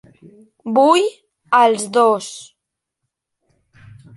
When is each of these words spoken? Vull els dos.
Vull 0.77 1.05
els 1.59 1.85
dos. 1.99 2.31